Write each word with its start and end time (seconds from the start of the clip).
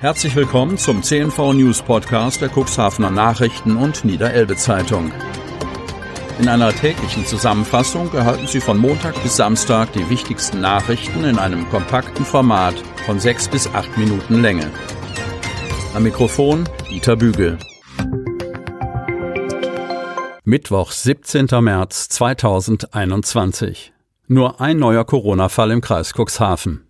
Herzlich 0.00 0.34
willkommen 0.34 0.78
zum 0.78 1.02
CNV 1.02 1.52
News 1.52 1.82
Podcast 1.82 2.40
der 2.40 2.48
Cuxhavener 2.48 3.10
Nachrichten 3.10 3.76
und 3.76 4.02
Niederelbe 4.02 4.56
Zeitung. 4.56 5.12
In 6.38 6.48
einer 6.48 6.72
täglichen 6.72 7.26
Zusammenfassung 7.26 8.10
erhalten 8.14 8.46
Sie 8.46 8.62
von 8.62 8.78
Montag 8.78 9.22
bis 9.22 9.36
Samstag 9.36 9.92
die 9.92 10.08
wichtigsten 10.08 10.62
Nachrichten 10.62 11.24
in 11.24 11.38
einem 11.38 11.68
kompakten 11.68 12.24
Format 12.24 12.76
von 13.04 13.20
sechs 13.20 13.46
bis 13.46 13.66
acht 13.74 13.94
Minuten 13.98 14.40
Länge. 14.40 14.70
Am 15.92 16.02
Mikrofon 16.02 16.66
Dieter 16.88 17.16
Bügel. 17.16 17.58
Mittwoch, 20.44 20.92
17. 20.92 21.46
März 21.60 22.08
2021. 22.08 23.92
Nur 24.28 24.62
ein 24.62 24.78
neuer 24.78 25.04
Corona-Fall 25.04 25.72
im 25.72 25.82
Kreis 25.82 26.14
Cuxhaven. 26.14 26.89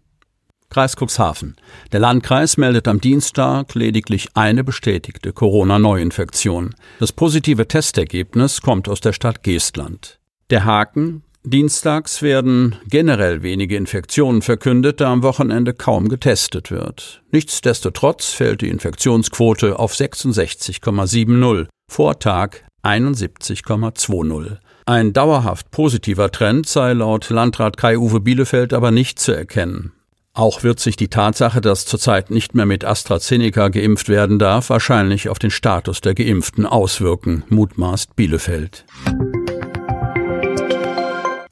Kreis 0.71 0.95
Cuxhaven. 0.97 1.57
Der 1.93 2.01
Landkreis 2.01 2.57
meldet 2.57 2.89
am 2.89 3.01
Dienstag 3.01 3.75
lediglich 3.75 4.29
eine 4.35 4.65
bestätigte 4.65 5.33
Corona-Neuinfektion. 5.33 6.75
Das 7.01 7.13
positive 7.13 7.69
Testergebnis 7.69 8.63
kommt 8.63 8.89
aus 8.89 9.01
der 9.01 9.13
Stadt 9.13 9.43
Geestland. 9.43 10.19
Der 10.49 10.65
Haken 10.65 11.23
Dienstags 11.43 12.21
werden 12.21 12.77
generell 12.87 13.43
wenige 13.43 13.77
Infektionen 13.77 14.43
verkündet, 14.43 15.01
da 15.01 15.11
am 15.11 15.23
Wochenende 15.23 15.73
kaum 15.73 16.09
getestet 16.09 16.71
wird. 16.71 17.23
Nichtsdestotrotz 17.33 18.27
fällt 18.27 18.61
die 18.61 18.69
Infektionsquote 18.69 19.79
auf 19.79 19.95
66,70, 19.95 21.67
Vortag 21.91 22.57
71,20. 22.83 24.59
Ein 24.85 25.13
dauerhaft 25.15 25.71
positiver 25.71 26.31
Trend 26.31 26.67
sei 26.67 26.93
laut 26.93 27.31
Landrat 27.31 27.79
Kai-Uwe 27.79 28.21
Bielefeld 28.21 28.75
aber 28.75 28.91
nicht 28.91 29.19
zu 29.19 29.33
erkennen. 29.33 29.93
Auch 30.33 30.63
wird 30.63 30.79
sich 30.79 30.95
die 30.95 31.09
Tatsache, 31.09 31.61
dass 31.61 31.87
zurzeit 31.87 32.31
nicht 32.31 32.55
mehr 32.55 32.67
mit 32.67 32.85
AstraZeneca 32.85 33.69
geimpft 33.69 34.09
werden 34.09 34.39
darf, 34.39 34.71
wahrscheinlich 34.71 35.29
auf 35.29 35.41
den 35.41 35.51
Status 35.51 36.01
der 36.01 36.15
Geimpften 36.15 36.67
auswirken, 36.67 37.43
mutmaßt 37.49 38.15
Bielefeld. 38.15 38.85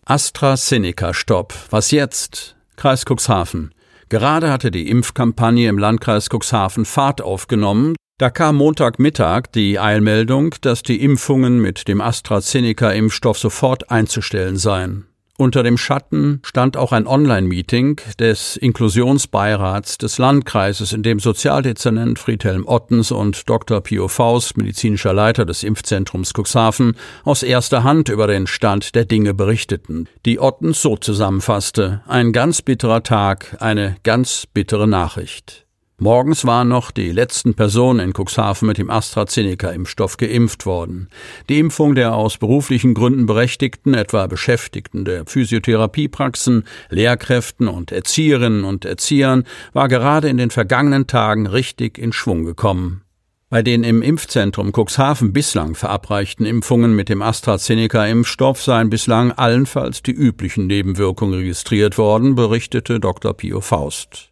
AstraZeneca-Stopp. 0.05 1.55
Was 1.71 1.91
jetzt? 1.91 2.57
Kreis 2.77 3.05
Cuxhaven. 3.05 3.75
Gerade 4.09 4.51
hatte 4.51 4.71
die 4.71 4.89
Impfkampagne 4.89 5.69
im 5.69 5.77
Landkreis 5.77 6.29
Cuxhaven 6.31 6.85
Fahrt 6.85 7.21
aufgenommen. 7.21 7.97
Da 8.17 8.31
kam 8.31 8.57
Montagmittag 8.57 9.49
die 9.55 9.81
Eilmeldung, 9.81 10.55
dass 10.61 10.83
die 10.83 11.03
Impfungen 11.03 11.61
mit 11.61 11.89
dem 11.89 12.01
AstraZeneca-Impfstoff 12.01 13.39
sofort 13.39 13.91
einzustellen 13.91 14.57
seien. 14.57 15.08
Unter 15.41 15.63
dem 15.63 15.79
Schatten 15.79 16.41
stand 16.43 16.77
auch 16.77 16.91
ein 16.91 17.07
Online-Meeting 17.07 18.01
des 18.19 18.57
Inklusionsbeirats 18.57 19.97
des 19.97 20.19
Landkreises, 20.19 20.93
in 20.93 21.05
dem 21.05 21.21
Sozialdezernent 21.21 22.19
Friedhelm 22.19 22.65
Ottens 22.67 23.13
und 23.13 23.49
Dr. 23.49 23.81
Pio 23.81 24.09
Faust, 24.09 24.57
medizinischer 24.57 25.13
Leiter 25.13 25.47
des 25.47 25.63
Impfzentrums 25.63 26.33
Cuxhaven, 26.37 26.97
aus 27.23 27.45
erster 27.45 27.85
Hand 27.85 28.09
über 28.09 28.27
den 28.27 28.49
Stand 28.49 28.97
der 28.97 29.05
Dinge 29.05 29.33
berichteten, 29.33 30.09
die 30.27 30.41
Ottens 30.41 30.83
so 30.83 30.97
zusammenfasste. 30.97 32.03
Ein 32.09 32.33
ganz 32.33 32.61
bitterer 32.61 33.05
Tag, 33.05 33.59
eine 33.61 33.95
ganz 34.03 34.45
bittere 34.53 34.89
Nachricht. 34.89 35.68
Morgens 36.01 36.45
waren 36.45 36.69
noch 36.69 36.93
die 36.93 37.11
letzten 37.11 37.55
Personen 37.55 37.99
in 37.99 38.13
Cuxhaven 38.13 38.69
mit 38.69 38.79
dem 38.79 38.89
AstraZeneca-Impfstoff 38.89 40.17
geimpft 40.17 40.65
worden. 40.65 41.09
Die 41.49 41.59
Impfung 41.59 41.97
der 41.97 42.15
aus 42.15 42.39
beruflichen 42.39 42.95
Gründen 42.95 43.27
Berechtigten, 43.27 43.95
etwa 43.95 44.29
Beschäftigten 44.29 45.05
der 45.05 45.27
Physiotherapiepraxen, 45.27 46.63
Lehrkräften 46.89 47.67
und 47.67 47.91
Erzieherinnen 47.91 48.63
und 48.63 48.85
Erziehern, 48.85 49.43
war 49.73 49.89
gerade 49.89 50.29
in 50.29 50.37
den 50.37 50.51
vergangenen 50.51 51.09
Tagen 51.09 51.49
richtig 51.49 51.99
in 51.99 52.13
Schwung 52.13 52.45
gekommen. 52.45 53.03
Bei 53.51 53.63
den 53.63 53.83
im 53.83 54.01
Impfzentrum 54.01 54.71
Cuxhaven 54.73 55.33
bislang 55.33 55.75
verabreichten 55.75 56.47
Impfungen 56.47 56.95
mit 56.95 57.09
dem 57.09 57.23
AstraZeneca-Impfstoff 57.23 58.63
seien 58.63 58.89
bislang 58.89 59.33
allenfalls 59.33 60.05
die 60.05 60.13
üblichen 60.13 60.69
Nebenwirkungen 60.69 61.35
registriert 61.35 61.99
worden, 61.99 62.37
berichtete 62.37 63.01
Dr. 63.01 63.35
Pio 63.35 63.61
Faust. 63.61 64.31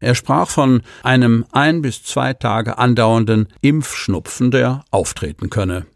Er 0.00 0.14
sprach 0.14 0.48
von 0.48 0.82
einem 1.02 1.46
ein 1.52 1.80
bis 1.80 2.02
zwei 2.02 2.34
Tage 2.34 2.78
andauernden 2.78 3.48
Impfschnupfen, 3.62 4.50
der 4.50 4.84
auftreten 4.90 5.48
könne. 5.48 5.86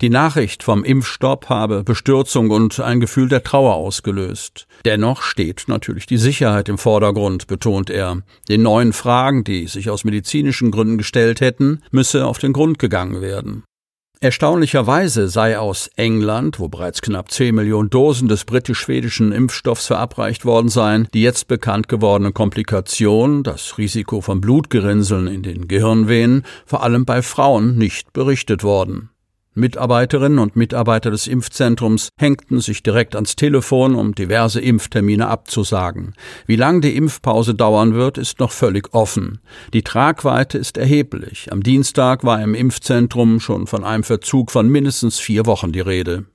Die 0.00 0.10
Nachricht 0.10 0.62
vom 0.62 0.84
Impfstopp 0.84 1.48
habe 1.48 1.84
Bestürzung 1.84 2.50
und 2.50 2.80
ein 2.80 3.00
Gefühl 3.00 3.28
der 3.28 3.42
Trauer 3.42 3.74
ausgelöst. 3.74 4.66
Dennoch 4.84 5.22
steht 5.22 5.64
natürlich 5.68 6.06
die 6.06 6.18
Sicherheit 6.18 6.68
im 6.68 6.78
Vordergrund, 6.78 7.46
betont 7.46 7.90
er. 7.90 8.22
Den 8.48 8.62
neuen 8.62 8.92
Fragen, 8.92 9.44
die 9.44 9.66
sich 9.66 9.90
aus 9.90 10.04
medizinischen 10.04 10.70
Gründen 10.70 10.98
gestellt 10.98 11.40
hätten, 11.40 11.82
müsse 11.90 12.26
auf 12.26 12.38
den 12.38 12.52
Grund 12.52 12.78
gegangen 12.78 13.20
werden. 13.20 13.64
Erstaunlicherweise 14.22 15.28
sei 15.28 15.58
aus 15.58 15.88
England, 15.96 16.60
wo 16.60 16.68
bereits 16.68 17.00
knapp 17.00 17.30
10 17.30 17.54
Millionen 17.54 17.88
Dosen 17.88 18.28
des 18.28 18.44
britisch-schwedischen 18.44 19.32
Impfstoffs 19.32 19.86
verabreicht 19.86 20.44
worden 20.44 20.68
seien, 20.68 21.08
die 21.14 21.22
jetzt 21.22 21.48
bekannt 21.48 21.88
gewordene 21.88 22.30
Komplikation, 22.30 23.42
das 23.42 23.78
Risiko 23.78 24.20
von 24.20 24.42
Blutgerinnseln 24.42 25.26
in 25.26 25.42
den 25.42 25.68
Gehirnvenen, 25.68 26.44
vor 26.66 26.82
allem 26.82 27.06
bei 27.06 27.22
Frauen 27.22 27.78
nicht 27.78 28.12
berichtet 28.12 28.62
worden. 28.62 29.09
Mitarbeiterinnen 29.54 30.38
und 30.38 30.54
Mitarbeiter 30.54 31.10
des 31.10 31.26
Impfzentrums 31.26 32.10
hängten 32.18 32.60
sich 32.60 32.84
direkt 32.84 33.16
ans 33.16 33.34
Telefon, 33.34 33.96
um 33.96 34.14
diverse 34.14 34.60
Impftermine 34.60 35.26
abzusagen. 35.26 36.14
Wie 36.46 36.56
lang 36.56 36.80
die 36.80 36.96
Impfpause 36.96 37.54
dauern 37.54 37.94
wird, 37.94 38.16
ist 38.16 38.38
noch 38.38 38.52
völlig 38.52 38.94
offen. 38.94 39.40
Die 39.72 39.82
Tragweite 39.82 40.56
ist 40.56 40.78
erheblich. 40.78 41.50
Am 41.50 41.62
Dienstag 41.64 42.22
war 42.22 42.40
im 42.40 42.54
Impfzentrum 42.54 43.40
schon 43.40 43.66
von 43.66 43.82
einem 43.82 44.04
Verzug 44.04 44.52
von 44.52 44.68
mindestens 44.68 45.18
vier 45.18 45.46
Wochen 45.46 45.72
die 45.72 45.80
Rede. 45.80 46.26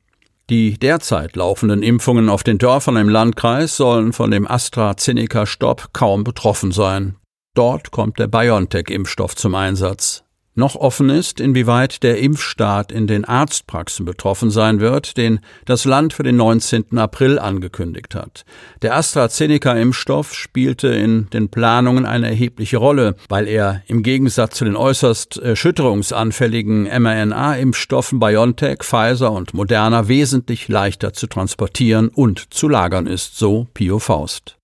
Die 0.50 0.78
derzeit 0.78 1.38
laufenden 1.38 1.82
Impfungen 1.82 2.28
auf 2.28 2.44
den 2.44 2.58
Dörfern 2.58 2.97
im 2.97 3.09
Landkreis 3.09 3.78
sollen 3.78 4.12
von 4.12 4.30
dem 4.30 4.46
AstraZeneca-Stopp 4.46 5.94
kaum 5.94 6.24
betroffen 6.24 6.72
sein. 6.72 7.16
Dort 7.56 7.92
kommt 7.92 8.20
der 8.20 8.28
BioNTech-Impfstoff 8.28 9.36
zum 9.36 9.56
Einsatz. 9.56 10.25
Noch 10.57 10.75
offen 10.75 11.09
ist, 11.09 11.41
inwieweit 11.41 12.01
der 12.01 12.19
Impfstart 12.19 12.93
in 12.93 13.07
den 13.07 13.25
Arztpraxen 13.25 14.05
betroffen 14.05 14.51
sein 14.51 14.79
wird, 14.79 15.17
den 15.17 15.41
das 15.66 15.83
Land 15.83 16.13
für 16.13 16.23
den 16.23 16.38
19. 16.38 16.97
April 16.97 17.39
angekündigt 17.39 18.16
hat. 18.16 18.45
Der 18.81 18.95
AstraZeneca-Impfstoff 18.95 20.33
spielte 20.33 20.88
in 20.88 21.29
den 21.31 21.49
Planungen 21.49 22.05
eine 22.05 22.29
erhebliche 22.29 22.77
Rolle, 22.77 23.17
weil 23.27 23.49
er 23.49 23.81
im 23.88 24.01
Gegensatz 24.01 24.55
zu 24.55 24.63
den 24.63 24.77
äußerst 24.77 25.39
erschütterungsanfälligen 25.39 26.83
mRNA-Impfstoffen 26.83 28.22
BioNTech, 28.22 28.77
Pfizer 28.81 29.33
und 29.33 29.53
Moderna 29.53 30.07
wesentlich 30.07 30.69
leichter 30.69 31.11
zu 31.11 31.27
transportieren 31.27 32.07
und 32.07 32.53
zu 32.53 32.69
lagern 32.69 33.07
ist, 33.07 33.37
so 33.37 33.67
Pio 33.73 33.99
Faust. 33.99 34.55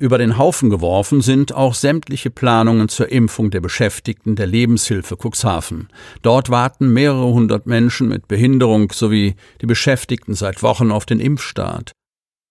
Über 0.00 0.18
den 0.18 0.38
Haufen 0.38 0.70
geworfen 0.70 1.20
sind 1.20 1.54
auch 1.54 1.72
sämtliche 1.72 2.28
Planungen 2.28 2.88
zur 2.88 3.12
Impfung 3.12 3.52
der 3.52 3.60
Beschäftigten 3.60 4.34
der 4.34 4.48
Lebenshilfe 4.48 5.16
Cuxhaven. 5.16 5.88
Dort 6.20 6.50
warten 6.50 6.92
mehrere 6.92 7.32
hundert 7.32 7.66
Menschen 7.66 8.08
mit 8.08 8.26
Behinderung 8.26 8.90
sowie 8.90 9.36
die 9.60 9.66
Beschäftigten 9.66 10.34
seit 10.34 10.64
Wochen 10.64 10.90
auf 10.90 11.06
den 11.06 11.20
Impfstart. 11.20 11.92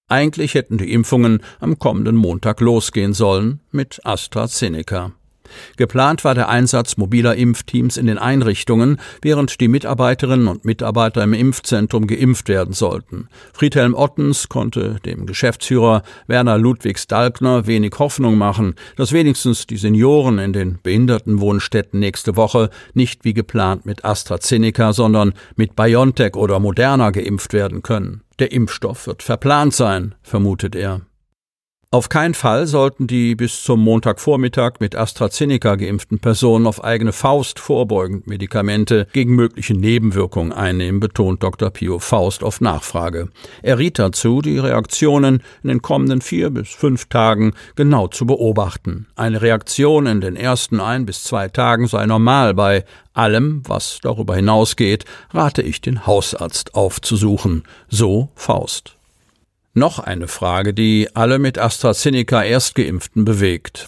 Eigentlich 0.09 0.53
hätten 0.53 0.77
die 0.77 0.93
Impfungen 0.93 1.41
am 1.59 1.79
kommenden 1.79 2.15
Montag 2.15 2.61
losgehen 2.61 3.13
sollen 3.13 3.59
mit 3.71 3.99
AstraZeneca. 4.05 5.11
Geplant 5.77 6.23
war 6.23 6.35
der 6.35 6.49
Einsatz 6.49 6.97
mobiler 6.97 7.35
Impfteams 7.35 7.97
in 7.97 8.07
den 8.07 8.17
Einrichtungen, 8.17 8.99
während 9.21 9.59
die 9.59 9.67
Mitarbeiterinnen 9.67 10.47
und 10.47 10.65
Mitarbeiter 10.65 11.23
im 11.23 11.33
Impfzentrum 11.33 12.07
geimpft 12.07 12.49
werden 12.49 12.73
sollten. 12.73 13.27
Friedhelm 13.53 13.93
Ottens 13.93 14.49
konnte 14.49 14.99
dem 15.05 15.25
Geschäftsführer 15.25 16.03
Werner 16.27 16.57
Ludwigs 16.57 17.07
Dalkner 17.07 17.67
wenig 17.67 17.93
Hoffnung 17.99 18.37
machen, 18.37 18.75
dass 18.95 19.11
wenigstens 19.11 19.67
die 19.67 19.77
Senioren 19.77 20.39
in 20.39 20.53
den 20.53 20.79
Behindertenwohnstätten 20.81 21.99
nächste 21.99 22.35
Woche 22.35 22.69
nicht 22.93 23.25
wie 23.25 23.33
geplant 23.33 23.85
mit 23.85 24.05
AstraZeneca, 24.05 24.93
sondern 24.93 25.33
mit 25.55 25.75
BioNTech 25.75 26.35
oder 26.35 26.59
Moderna 26.59 27.11
geimpft 27.11 27.53
werden 27.53 27.83
können. 27.83 28.21
Der 28.39 28.51
Impfstoff 28.51 29.07
wird 29.07 29.23
verplant 29.23 29.73
sein, 29.73 30.15
vermutet 30.23 30.75
er. 30.75 31.01
Auf 31.93 32.09
keinen 32.09 32.33
Fall 32.33 32.65
sollten 32.65 33.05
die 33.05 33.35
bis 33.35 33.61
zum 33.61 33.79
Montagvormittag 33.81 34.79
mit 34.79 34.95
AstraZeneca 34.95 35.75
geimpften 35.75 36.17
Personen 36.17 36.65
auf 36.65 36.83
eigene 36.83 37.11
Faust 37.11 37.59
vorbeugend 37.59 38.25
Medikamente 38.25 39.05
gegen 39.13 39.35
mögliche 39.35 39.75
Nebenwirkungen 39.75 40.51
einnehmen, 40.53 40.99
betont 40.99 41.43
Dr. 41.43 41.69
Pio 41.69 41.99
Faust 41.99 42.43
auf 42.43 42.61
Nachfrage. 42.61 43.29
Er 43.61 43.77
riet 43.77 43.99
dazu, 43.99 44.41
die 44.41 44.57
Reaktionen 44.57 45.43
in 45.61 45.67
den 45.67 45.83
kommenden 45.83 46.21
vier 46.21 46.49
bis 46.49 46.69
fünf 46.69 47.09
Tagen 47.09 47.53
genau 47.75 48.07
zu 48.07 48.25
beobachten. 48.25 49.05
Eine 49.15 49.43
Reaktion 49.43 50.07
in 50.07 50.19
den 50.19 50.35
ersten 50.35 50.79
ein 50.79 51.05
bis 51.05 51.23
zwei 51.23 51.47
Tagen 51.47 51.85
sei 51.85 52.07
normal. 52.07 52.55
Bei 52.55 52.85
allem, 53.13 53.61
was 53.67 53.99
darüber 54.01 54.35
hinausgeht, 54.35 55.05
rate 55.31 55.61
ich 55.61 55.79
den 55.79 56.07
Hausarzt 56.07 56.73
aufzusuchen. 56.73 57.65
So 57.87 58.29
Faust. 58.33 58.97
Noch 59.75 59.97
eine 59.97 60.27
Frage, 60.27 60.73
die 60.75 61.09
alle 61.15 61.39
mit 61.39 61.57
AstraZeneca 61.57 62.43
Erstgeimpften 62.43 63.25
bewegt. 63.25 63.87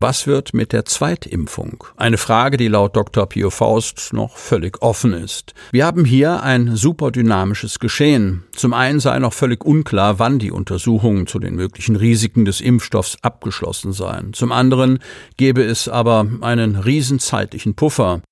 Was 0.00 0.26
wird 0.26 0.54
mit 0.54 0.72
der 0.72 0.86
Zweitimpfung? 0.86 1.84
Eine 1.96 2.16
Frage, 2.16 2.56
die 2.56 2.68
laut 2.68 2.96
Dr. 2.96 3.26
Pio 3.26 3.50
Faust 3.50 4.14
noch 4.14 4.36
völlig 4.38 4.80
offen 4.80 5.12
ist. 5.12 5.52
Wir 5.72 5.84
haben 5.84 6.06
hier 6.06 6.42
ein 6.42 6.74
superdynamisches 6.74 7.78
Geschehen. 7.78 8.44
Zum 8.52 8.72
einen 8.72 8.98
sei 8.98 9.18
noch 9.18 9.34
völlig 9.34 9.64
unklar, 9.64 10.18
wann 10.18 10.38
die 10.38 10.50
Untersuchungen 10.50 11.26
zu 11.26 11.38
den 11.38 11.54
möglichen 11.54 11.96
Risiken 11.96 12.46
des 12.46 12.62
Impfstoffs 12.62 13.18
abgeschlossen 13.20 13.92
seien. 13.92 14.32
Zum 14.32 14.52
anderen 14.52 15.00
gäbe 15.36 15.62
es 15.62 15.86
aber 15.86 16.26
einen 16.40 16.76
riesenzeitlichen 16.76 17.74
Puffer. 17.74 18.22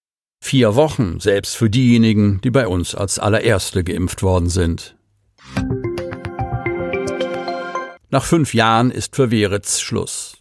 Vier 0.43 0.75
Wochen, 0.75 1.21
selbst 1.21 1.57
für 1.57 1.69
diejenigen, 1.69 2.41
die 2.43 2.51
bei 2.51 2.67
uns 2.67 2.95
als 2.95 3.19
allererste 3.19 3.85
geimpft 3.85 4.23
worden 4.23 4.49
sind. 4.49 4.97
Nach 8.15 8.25
fünf 8.25 8.55
Jahren 8.55 8.93
ist 8.93 9.17
für 9.17 9.33
Weritz 9.33 9.81
Schluss. 9.81 10.37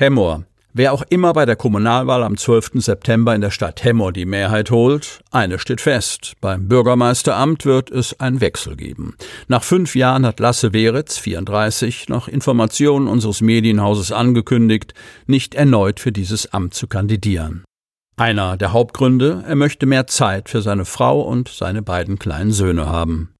Hemmoor. 0.00 0.46
Wer 0.72 0.92
auch 0.92 1.04
immer 1.08 1.32
bei 1.32 1.46
der 1.46 1.54
Kommunalwahl 1.54 2.24
am 2.24 2.36
12. 2.36 2.82
September 2.82 3.36
in 3.36 3.40
der 3.40 3.52
Stadt 3.52 3.84
Hemmoor 3.84 4.12
die 4.12 4.26
Mehrheit 4.26 4.72
holt, 4.72 5.20
eine 5.30 5.60
steht 5.60 5.80
fest. 5.80 6.32
Beim 6.40 6.66
Bürgermeisteramt 6.66 7.64
wird 7.64 7.92
es 7.92 8.18
einen 8.18 8.40
Wechsel 8.40 8.74
geben. 8.74 9.14
Nach 9.46 9.62
fünf 9.62 9.94
Jahren 9.94 10.26
hat 10.26 10.40
Lasse 10.40 10.72
Weritz, 10.72 11.18
34, 11.18 12.08
nach 12.08 12.26
Informationen 12.26 13.06
unseres 13.06 13.42
Medienhauses 13.42 14.10
angekündigt, 14.10 14.92
nicht 15.28 15.54
erneut 15.54 16.00
für 16.00 16.10
dieses 16.10 16.52
Amt 16.52 16.74
zu 16.74 16.88
kandidieren. 16.88 17.62
Einer 18.16 18.56
der 18.56 18.72
Hauptgründe, 18.72 19.44
er 19.46 19.54
möchte 19.54 19.86
mehr 19.86 20.08
Zeit 20.08 20.48
für 20.48 20.62
seine 20.62 20.84
Frau 20.84 21.20
und 21.20 21.46
seine 21.46 21.82
beiden 21.82 22.18
kleinen 22.18 22.50
Söhne 22.50 22.86
haben. 22.86 23.36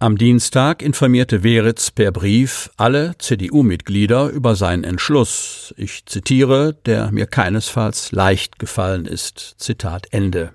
Am 0.00 0.16
Dienstag 0.16 0.80
informierte 0.80 1.42
Weritz 1.42 1.90
per 1.90 2.12
Brief 2.12 2.70
alle 2.76 3.18
CDU-Mitglieder 3.18 4.28
über 4.28 4.54
seinen 4.54 4.84
Entschluss. 4.84 5.74
Ich 5.76 6.06
zitiere, 6.06 6.76
der 6.86 7.10
mir 7.10 7.26
keinesfalls 7.26 8.12
leicht 8.12 8.60
gefallen 8.60 9.06
ist. 9.06 9.56
Zitat 9.58 10.06
Ende. 10.12 10.52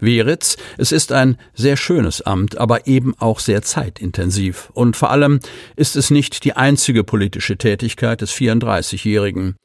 Weritz, 0.00 0.56
es 0.78 0.92
ist 0.92 1.12
ein 1.12 1.36
sehr 1.52 1.76
schönes 1.76 2.22
Amt, 2.22 2.56
aber 2.56 2.86
eben 2.86 3.14
auch 3.18 3.40
sehr 3.40 3.60
zeitintensiv. 3.60 4.70
Und 4.72 4.96
vor 4.96 5.10
allem 5.10 5.40
ist 5.76 5.94
es 5.94 6.10
nicht 6.10 6.42
die 6.44 6.54
einzige 6.54 7.04
politische 7.04 7.58
Tätigkeit 7.58 8.22
des 8.22 8.32
34-Jährigen. 8.32 9.56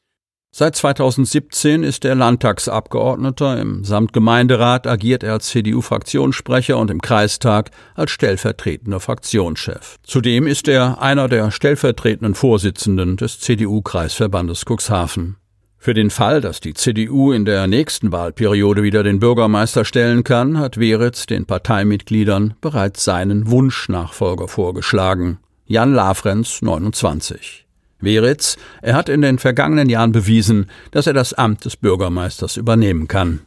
Seit 0.58 0.74
2017 0.74 1.82
ist 1.82 2.06
er 2.06 2.14
Landtagsabgeordneter. 2.14 3.60
Im 3.60 3.84
Samtgemeinderat 3.84 4.86
agiert 4.86 5.22
er 5.22 5.34
als 5.34 5.48
CDU-Fraktionssprecher 5.48 6.78
und 6.78 6.90
im 6.90 7.02
Kreistag 7.02 7.70
als 7.94 8.12
stellvertretender 8.12 8.98
Fraktionschef. 8.98 9.96
Zudem 10.02 10.46
ist 10.46 10.66
er 10.66 11.02
einer 11.02 11.28
der 11.28 11.50
stellvertretenden 11.50 12.34
Vorsitzenden 12.34 13.18
des 13.18 13.38
CDU-Kreisverbandes 13.40 14.64
Cuxhaven. 14.64 15.36
Für 15.76 15.92
den 15.92 16.08
Fall, 16.08 16.40
dass 16.40 16.60
die 16.60 16.72
CDU 16.72 17.32
in 17.32 17.44
der 17.44 17.66
nächsten 17.66 18.10
Wahlperiode 18.10 18.82
wieder 18.82 19.02
den 19.02 19.20
Bürgermeister 19.20 19.84
stellen 19.84 20.24
kann, 20.24 20.58
hat 20.58 20.80
Weritz 20.80 21.26
den 21.26 21.44
Parteimitgliedern 21.44 22.54
bereits 22.62 23.04
seinen 23.04 23.50
Wunschnachfolger 23.50 24.48
vorgeschlagen. 24.48 25.36
Jan 25.66 25.92
Lafrenz, 25.92 26.62
29. 26.62 27.65
Weritz, 28.00 28.56
er 28.82 28.94
hat 28.94 29.08
in 29.08 29.22
den 29.22 29.38
vergangenen 29.38 29.88
Jahren 29.88 30.12
bewiesen, 30.12 30.70
dass 30.90 31.06
er 31.06 31.14
das 31.14 31.32
Amt 31.32 31.64
des 31.64 31.76
Bürgermeisters 31.76 32.56
übernehmen 32.56 33.08
kann. 33.08 33.40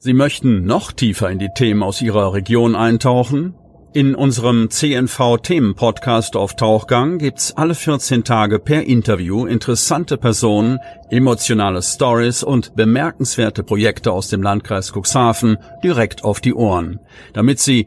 Sie 0.00 0.14
möchten 0.14 0.64
noch 0.64 0.92
tiefer 0.92 1.30
in 1.30 1.38
die 1.38 1.50
Themen 1.54 1.82
aus 1.82 2.00
Ihrer 2.00 2.32
Region 2.32 2.74
eintauchen? 2.74 3.54
In 3.94 4.14
unserem 4.14 4.70
CNV-Themen-Podcast 4.70 6.36
auf 6.36 6.54
Tauchgang 6.54 7.18
gibt's 7.18 7.56
alle 7.56 7.74
14 7.74 8.22
Tage 8.22 8.58
per 8.58 8.84
Interview 8.84 9.46
interessante 9.46 10.18
Personen, 10.18 10.78
emotionale 11.10 11.82
Stories 11.82 12.42
und 12.42 12.76
bemerkenswerte 12.76 13.62
Projekte 13.62 14.12
aus 14.12 14.28
dem 14.28 14.42
Landkreis 14.42 14.92
Cuxhaven 14.92 15.56
direkt 15.82 16.22
auf 16.22 16.40
die 16.40 16.52
Ohren, 16.54 17.00
damit 17.32 17.60
Sie 17.60 17.86